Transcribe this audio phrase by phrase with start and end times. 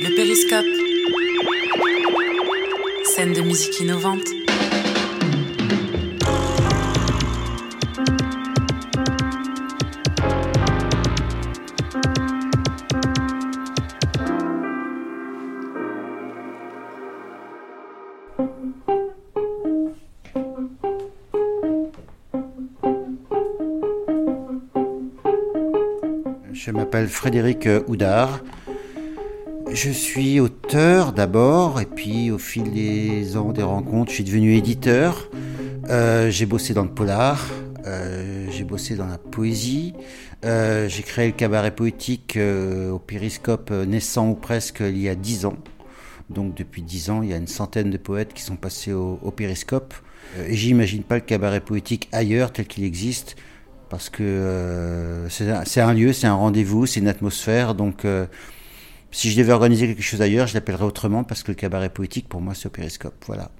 [0.00, 0.64] Le périscope.
[3.04, 4.22] Scène de musique innovante.
[26.52, 28.40] Je m'appelle Frédéric Houdard.
[29.80, 34.56] Je suis auteur d'abord, et puis au fil des ans, des rencontres, je suis devenu
[34.56, 35.30] éditeur.
[35.88, 37.46] Euh, j'ai bossé dans le polar,
[37.86, 39.94] euh, j'ai bossé dans la poésie.
[40.44, 42.36] Euh, j'ai créé le cabaret poétique
[42.92, 45.56] au Périscope naissant ou presque il y a dix ans.
[46.28, 49.20] Donc depuis dix ans, il y a une centaine de poètes qui sont passés au,
[49.22, 49.94] au Périscope.
[50.48, 53.36] Et j'imagine pas le cabaret poétique ailleurs tel qu'il existe
[53.90, 55.48] parce que c'est
[55.80, 57.76] un- un lieu, c'est un rendez-vous, c'est une atmosphère.
[57.76, 58.04] Donc,
[59.10, 62.28] si je devais organiser quelque chose ailleurs, je l'appellerais autrement parce que le cabaret poétique,
[62.28, 63.24] pour moi, c'est au périscope.
[63.26, 63.50] Voilà.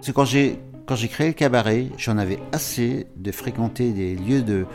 [0.00, 4.42] C'est quand j'ai quand j'ai créé le cabaret, j'en avais assez de fréquenter des lieux
[4.42, 4.66] de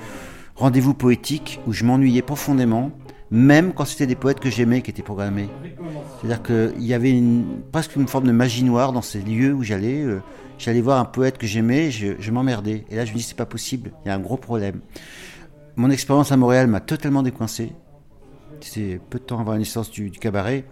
[0.57, 2.91] rendez-vous poétiques où je m'ennuyais profondément,
[3.31, 5.49] même quand c'était des poètes que j'aimais qui étaient programmés.
[6.19, 7.21] C'est-à-dire qu'il y avait
[7.71, 10.01] presque une forme de magie noire dans ces lieux où j'allais.
[10.01, 10.21] euh,
[10.61, 12.85] j'allais voir un poète que j'aimais, je, m'emmerdais.
[12.89, 14.81] Et là, je me dis, c'est pas possible, il y a un gros problème.
[15.75, 17.73] Mon expérience à Montréal m'a totalement décoincé.
[18.59, 20.65] C'était peu de temps avant la naissance du, cabaret.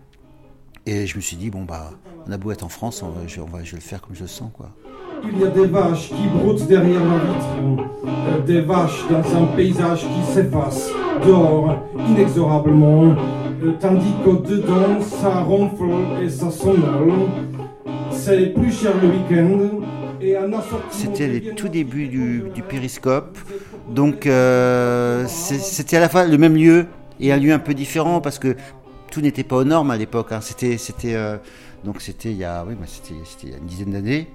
[0.86, 1.92] Et je me suis dit, bon, bah,
[2.28, 4.28] on a beau être en France, on va- je, vais le faire comme je le
[4.28, 4.72] sens, quoi.
[5.24, 9.48] Il y a des vaches qui broutent derrière la vitre, euh, des vaches dans un
[9.48, 10.90] paysage qui s'efface,
[11.26, 11.76] dehors,
[12.10, 13.16] inexorablement,
[13.80, 16.84] tandis qu'au-dedans, ça ronfle et ça sonne.
[18.12, 19.82] C'est plus cher le week-end.
[20.92, 23.38] C'était les tout débuts du, périscope.
[23.90, 26.88] Donc euh, c'était à la fois le même lieu
[27.20, 28.56] et un lieu un peu différent parce que
[29.12, 30.32] tout n'était pas aux normes à l'époque.
[30.32, 30.42] hein.
[30.42, 31.38] C'était c'était euh,
[31.84, 34.28] donc c'était il y a oui bah, c'était c'était il y a une dizaine d'années.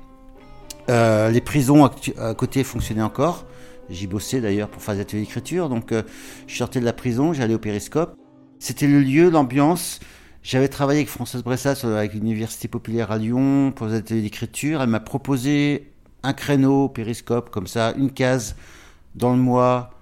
[0.91, 3.45] Euh, les prisons à côté fonctionnaient encore.
[3.91, 5.69] J'y bossais d'ailleurs pour faire des ateliers d'écriture.
[5.69, 6.03] Donc euh,
[6.47, 8.17] je sortais de la prison, j'allais au périscope.
[8.59, 10.01] C'était le lieu, l'ambiance.
[10.43, 14.83] J'avais travaillé avec Françoise Bressas euh, avec l'Université populaire à Lyon pour des ateliers d'écriture.
[14.83, 15.93] Elle m'a proposé
[16.23, 18.57] un créneau périscope comme ça, une case
[19.15, 19.94] dans le mois.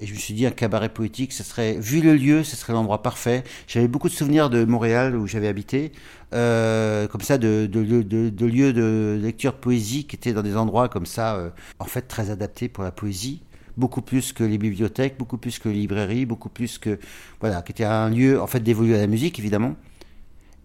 [0.00, 2.72] Et je me suis dit, un cabaret poétique, ce serait, vu le lieu, ce serait
[2.72, 3.44] l'endroit parfait.
[3.68, 5.92] J'avais beaucoup de souvenirs de Montréal où j'avais habité,
[6.32, 10.56] euh, comme ça, de, de, de, de- lieux de lecture poésie qui étaient dans des
[10.56, 13.42] endroits comme ça, euh, en fait, très adaptés pour la poésie.
[13.76, 16.98] Beaucoup plus que les bibliothèques, beaucoup plus que les librairies, beaucoup plus que.
[17.40, 19.76] Voilà, qui était un lieu, en fait, dévolu à la musique, évidemment.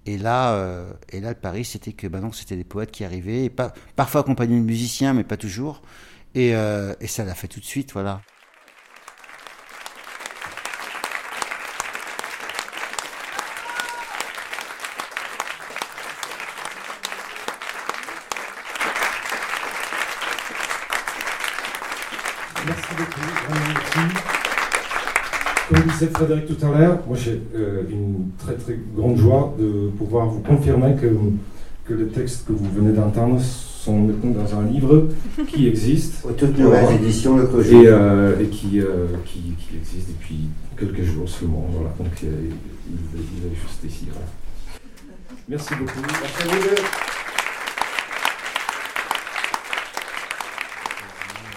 [0.07, 3.03] Et là, euh, et là, le pari, c'était que bah non, c'était des poètes qui
[3.03, 3.51] arrivaient,
[3.95, 5.83] parfois accompagnés de musiciens, mais pas toujours.
[6.35, 6.53] Et
[7.05, 8.21] ça l'a fait tout de suite, voilà.
[22.65, 24.13] Merci beaucoup.
[25.69, 29.89] Comme disait Frédéric tout à l'heure, moi j'ai euh, une très très grande joie de
[29.97, 31.07] pouvoir vous confirmer que,
[31.87, 35.09] que les textes que vous venez d'entendre sont maintenant dans un livre
[35.47, 40.49] qui existe Toute nouvelle édition, le et, euh, et qui, euh, qui, qui existe depuis
[40.77, 41.67] quelques jours seulement.
[41.71, 41.89] Voilà.
[41.99, 42.51] Donc il, est-
[43.15, 44.07] il est juste ici.
[44.11, 44.27] voilà.
[45.47, 45.99] Merci beaucoup.
[46.01, 46.81] Merci à vous deux.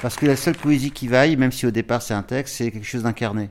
[0.03, 2.73] Parce que la seule poésie qui vaille, même si au départ c'est un texte, c'est
[2.73, 3.51] quelque chose d'incarné.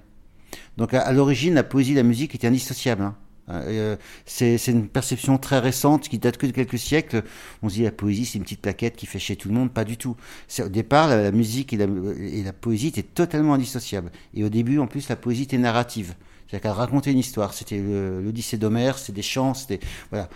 [0.77, 3.03] Donc à, l'origine, la poésie et la musique étaient indissociables.
[3.03, 3.15] hein.
[3.49, 3.95] Euh,
[4.25, 7.23] c'est c'est une perception très récente qui date que de quelques siècles.
[7.63, 9.71] On se dit la poésie c'est une petite plaquette qui fait chez tout le monde,
[9.71, 10.17] pas du tout.
[10.49, 11.85] C'est- Au départ, la, musique et la,
[12.19, 14.11] et la poésie étaient totalement indissociables.
[14.33, 16.15] Et au début, en plus, la poésie était narrative.
[16.47, 17.53] C'est-à-dire qu'elle racontait une histoire.
[17.53, 19.79] C'était l'Odyssée d'Homère, c'était des chants, c'était
[20.11, 20.27] voilà.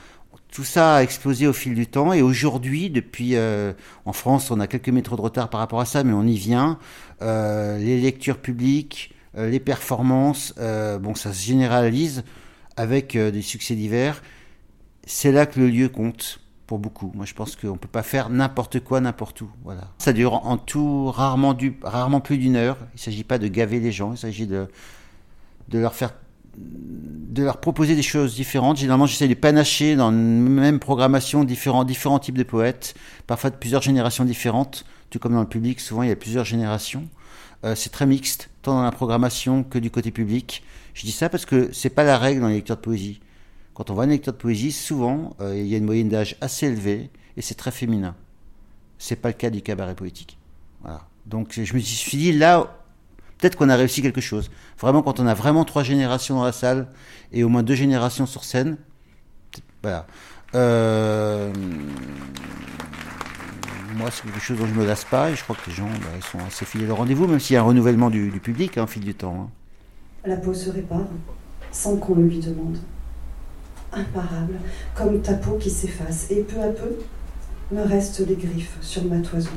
[0.56, 3.74] Tout ça a explosé au fil du temps et aujourd'hui, depuis euh,
[4.06, 6.38] en France, on a quelques métros de retard par rapport à ça, mais on y
[6.38, 6.80] vient.
[7.22, 12.24] Euh, les lectures publiques, euh, les performances, bon, ça se généralise
[12.78, 14.24] avec des succès divers.
[15.06, 17.12] C'est là que le lieu compte pour beaucoup.
[17.16, 19.50] Moi, je pense qu'on peut pas faire n'importe quoi, n'importe où.
[19.66, 19.90] Voilà.
[19.98, 22.78] Ça dure en tout rarement, du, rarement plus d'une heure.
[22.94, 24.70] Il s'agit pas de gaver les gens, il s'agit de,
[25.68, 26.14] de leur faire
[27.36, 28.78] de leur proposer des choses différentes.
[28.78, 32.96] Généralement, j'essaie de panacher dans une même programmation différents, différents types de poètes,
[33.28, 34.86] parfois de plusieurs générations différentes.
[35.10, 37.10] Tout comme dans le public, souvent il y a plusieurs générations.
[37.66, 40.64] Euh, c'est très mixte, tant dans la programmation que du côté public.
[40.94, 43.20] Je dis ça parce que c'est pas la règle dans les lecteurs de poésie.
[43.74, 46.38] Quand on voit une lecture de poésie, souvent euh, il y a une moyenne d'âge
[46.40, 48.16] assez élevée et c'est très féminin.
[48.98, 50.38] C'est pas le cas du cabaret poétique.
[50.82, 51.02] Voilà.
[51.26, 52.78] Donc je me suis dit là,
[53.46, 54.50] peut-être qu'on a réussi quelque chose.
[54.80, 56.88] Vraiment, quand on a vraiment trois générations dans la salle
[57.32, 58.78] et au moins deux générations sur scène,
[59.84, 60.08] voilà.
[60.56, 61.54] Euh,
[63.96, 65.76] moi, c'est quelque chose dont je ne me lasse pas et je crois que les
[65.76, 68.80] gens bah, sont assez fidèles au rendez-vous, même s'il y a un renouvellement du, public
[68.80, 69.36] hein, au fil du temps.
[69.42, 69.50] Hein.
[70.26, 71.06] La peau se répare
[71.72, 72.80] sans qu'on le lui demande.
[73.94, 74.56] Imparable,
[74.96, 76.98] comme ta peau qui s'efface, et peu à peu,
[77.72, 79.52] me restent des griffes sur ma toison,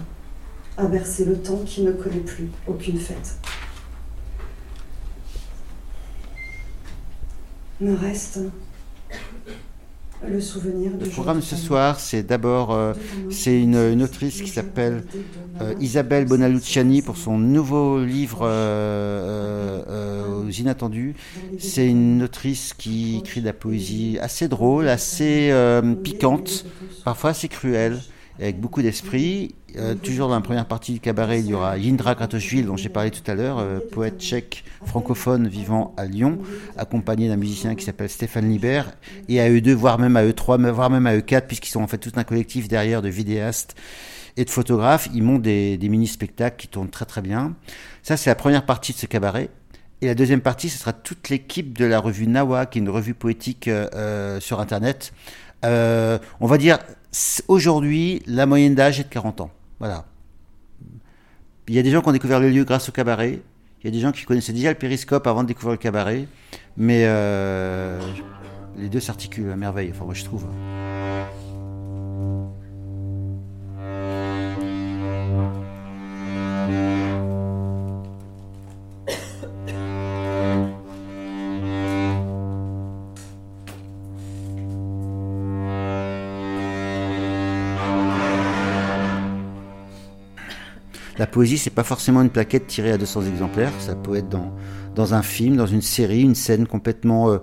[0.76, 3.38] à bercer le temps qui ne connaît plus aucune fête.
[7.80, 8.40] Me reste
[10.26, 12.92] le souvenir Le programme de ce soir, c'est d'abord euh,
[13.30, 15.04] c'est une, autrice qui s'appelle
[15.60, 21.14] euh, Isabelle Bonaluciani pour son nouveau livre euh, aux inattendus.
[21.60, 25.52] C'est une autrice qui écrit de la poésie assez drôle, assez
[26.02, 26.66] piquante,
[27.04, 28.00] parfois assez cruelle
[28.40, 29.54] avec beaucoup d'esprit.
[29.76, 32.88] Euh, toujours dans la première partie du cabaret, il y aura Yindra Kratochvil, dont j'ai
[32.88, 36.38] parlé tout à l'heure, euh, poète tchèque francophone vivant à Lyon,
[36.76, 38.92] accompagné d'un musicien qui s'appelle Stéphane Libert,
[39.28, 41.70] et à eux deux, voire même à eux trois, voire même à eux quatre, puisqu'ils
[41.70, 43.74] sont en fait tout un collectif derrière de vidéastes
[44.36, 45.08] et de photographes.
[45.12, 47.54] Ils montent des, des mini-spectacles qui tournent très très bien.
[48.02, 49.50] Ça, c'est la première partie de ce cabaret.
[50.00, 52.88] Et la deuxième partie, ce sera toute l'équipe de la revue Nawa, qui est une
[52.88, 55.12] revue poétique euh, sur Internet.
[55.64, 56.78] on va dire
[57.48, 59.50] Aujourd'hui, la moyenne d'âge est de 40 ans.
[59.78, 60.06] Voilà.
[61.68, 63.40] Il y a des gens qui ont découvert le lieu grâce au cabaret.
[63.82, 66.26] Il y a des gens qui connaissaient déjà le périscope avant de découvrir le cabaret.
[66.76, 68.00] Mais euh,
[68.76, 70.46] les deux s'articulent à merveille, enfin moi je trouve.
[91.18, 93.72] La poésie, c'est pas forcément une plaquette tirée à 200 exemplaires.
[93.80, 97.38] Ça peut être dans, un film, dans une série, une scène complètement euh,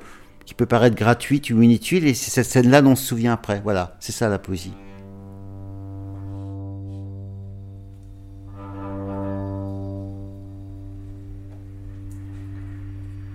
[0.45, 3.59] qui peut paraître gratuite ou inutile, et c'est cette scène-là dont on se souvient après.
[3.61, 4.73] Voilà, c'est ça la poésie.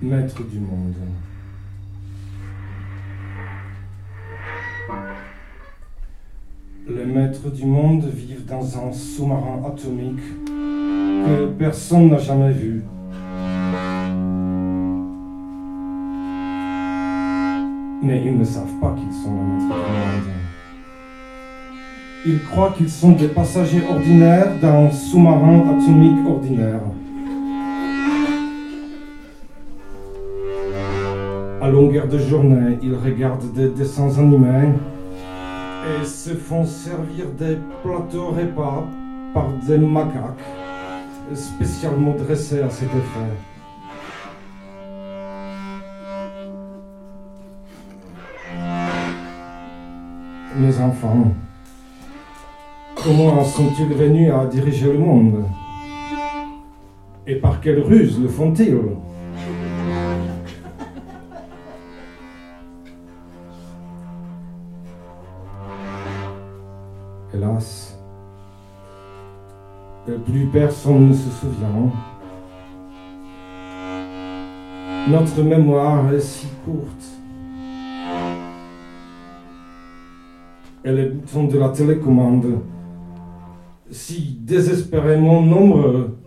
[0.01, 0.95] Maître du monde.
[6.97, 12.83] Les maîtres du monde vivent dans un sous-marin atomique que personne n'a jamais vu.
[18.03, 20.35] Mais ils ne savent pas qu'ils sont les maîtres du monde.
[22.27, 26.81] Ils croient qu'ils sont des passagers ordinaires d'un sous-marin atomique ordinaire.
[31.63, 34.71] À longueur de journée, ils regardent des dessins animés
[35.89, 38.85] et se font servir des plateaux repas
[39.33, 40.45] par des macaques
[41.35, 43.31] spécialement dressés à cet effet.
[50.57, 51.33] Mes enfants,
[53.03, 55.45] comment sont-ils venus à diriger le monde?
[57.27, 58.77] Et par quelle ruse le font-ils?
[67.33, 67.97] Hélas,
[70.27, 71.93] plus personne ne se souvient.
[75.09, 77.05] Notre mémoire est si courte.
[80.85, 82.63] Et les boutons de la télécommande,
[83.91, 86.19] si désespérément nombreux,